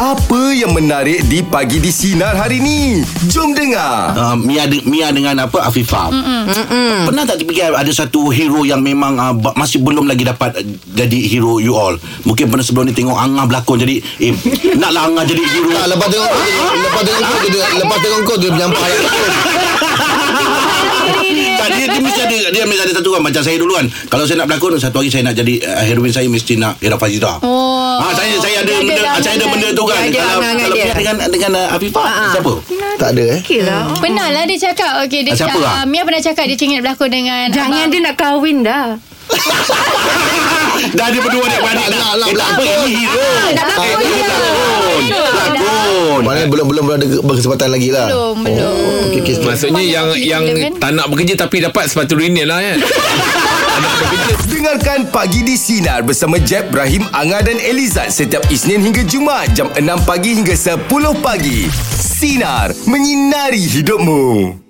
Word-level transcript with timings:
Apa 0.00 0.56
yang 0.56 0.72
menarik 0.72 1.28
di 1.28 1.44
Pagi 1.44 1.76
di 1.76 1.92
Sinar 1.92 2.32
hari 2.32 2.56
ni? 2.56 3.04
Jom 3.28 3.52
dengar. 3.52 4.16
uh, 4.16 4.32
Mia, 4.32 4.64
de, 4.64 4.80
Mia 4.88 5.12
dengan 5.12 5.44
apa 5.44 5.68
Afifah. 5.68 6.08
Mm-mm. 6.08 7.04
Pernah 7.04 7.28
tak 7.28 7.44
terfikir 7.44 7.68
ada 7.68 7.92
satu 7.92 8.32
hero 8.32 8.64
yang 8.64 8.80
memang 8.80 9.20
uh, 9.20 9.36
masih 9.60 9.84
belum 9.84 10.08
lagi 10.08 10.24
dapat 10.24 10.56
uh, 10.56 10.64
jadi 10.96 11.20
hero 11.28 11.60
you 11.60 11.76
all. 11.76 11.92
Mungkin 12.24 12.48
pernah 12.48 12.64
sebelum 12.64 12.88
ni 12.88 12.96
tengok 12.96 13.12
Angah 13.12 13.44
berlakon 13.44 13.76
jadi 13.84 14.00
eh 14.00 14.32
naklah 14.80 15.12
Angah 15.12 15.24
jadi 15.28 15.44
hero. 15.44 15.68
Tak, 15.68 15.92
lepas 15.92 16.08
tengok 16.08 16.30
lepas 16.80 17.02
tengok 17.04 17.20
kau 17.20 17.40
dia, 17.44 17.64
lepas 17.76 17.98
tengok 18.00 18.20
kau 18.24 18.36
dia 18.40 18.50
menyampah 18.56 18.80
ayat 18.88 19.02
tak, 21.60 21.68
dia, 21.76 21.84
dia 21.92 22.00
mesti 22.00 22.20
ada 22.24 22.36
dia 22.56 22.62
mesti 22.64 22.82
ada 22.88 22.92
satu 22.96 23.08
kan 23.12 23.20
macam 23.20 23.42
saya 23.44 23.56
dulu 23.60 23.76
kan. 23.76 23.86
Kalau 24.08 24.24
saya 24.24 24.40
nak 24.40 24.48
berlakon 24.48 24.80
satu 24.80 25.04
hari 25.04 25.12
saya 25.12 25.28
nak 25.28 25.36
jadi 25.36 25.60
uh, 25.60 25.84
heroin 25.84 26.08
saya 26.08 26.24
mesti 26.32 26.56
nak 26.56 26.80
Ira 26.80 26.96
Fazira. 26.96 27.36
Oh. 27.44 28.00
Ah 28.00 28.16
saya 28.16 28.29
benda 28.82 29.10
saya 29.18 29.34
ada 29.34 29.46
benda 29.46 29.68
tu 29.70 29.84
kan. 29.84 30.00
Dia 30.02 30.16
Kalau 30.16 30.32
angan-angan 30.36 30.62
kalau 30.62 30.76
dia. 30.76 30.92
Dengan 30.92 31.14
dengan 31.26 31.50
uh, 31.54 31.74
Afifah 31.74 32.04
siapa? 32.30 32.52
Tak 32.96 33.08
ada 33.12 33.24
eh. 33.28 33.40
Okey 33.40 33.60
lah. 33.60 33.80
Pernah 33.96 34.26
lah 34.28 34.42
dia 34.44 34.58
cakap 34.62 34.92
Okay 35.02 35.20
dia 35.22 35.32
Ah, 35.32 35.38
siapa 35.38 35.52
cakap 35.52 35.62
lah? 35.62 35.84
Mia 35.84 36.02
pernah 36.02 36.20
cakap 36.20 36.44
Dia 36.44 36.56
ingin 36.58 36.78
berlakon 36.80 37.08
dengan 37.08 37.46
Jangan 37.48 37.70
abang. 37.78 37.88
dia 37.88 38.00
nak 38.02 38.14
kahwin 38.16 38.56
dah. 38.60 38.86
Dah 40.90 41.06
ada 41.06 41.18
berdua 41.18 41.44
dia 41.46 41.60
beradik 41.60 41.86
dah. 41.86 41.98
nak 41.98 42.12
lah 42.18 42.26
Eh, 42.26 42.34
apa 42.34 42.62
ini 42.62 42.90
hero. 42.98 43.22
Nak 43.48 43.64
berlakon 43.68 44.02
Eh, 44.02 44.69
Berlakon. 46.20 46.28
Maknanya 46.28 46.48
belum 46.52 46.66
belum 46.68 46.84
ada 46.94 47.06
berkesempatan 47.24 47.68
lagi 47.72 47.88
lah. 47.90 48.06
Belum 48.08 48.36
Belum 48.44 48.60
Oh, 48.60 49.08
okey 49.10 49.20
okey. 49.24 49.34
Maksudnya 49.42 49.82
yang 49.82 50.08
yang 50.16 50.42
Kan? 50.44 50.72
tak 50.76 50.90
nak 50.92 51.06
bekerja 51.08 51.34
tapi 51.34 51.64
dapat 51.64 51.88
sepatu 51.88 52.14
renil 52.20 52.46
lah 52.46 52.60
kan. 52.60 52.78
Dengarkan 54.50 55.08
Pagi 55.08 55.40
di 55.40 55.56
Sinar 55.56 56.04
bersama 56.04 56.36
Jeb, 56.36 56.68
Ibrahim, 56.68 57.08
Anga 57.16 57.40
dan 57.40 57.56
Elizad 57.56 58.12
setiap 58.12 58.44
Isnin 58.52 58.84
hingga 58.84 59.00
Jumaat 59.08 59.56
jam 59.56 59.72
6 59.72 59.80
pagi 60.04 60.36
hingga 60.36 60.52
10 60.52 60.84
pagi. 61.24 61.64
Sinar. 61.96 62.76
Menyinari 62.84 63.64
hidupmu. 63.64 64.69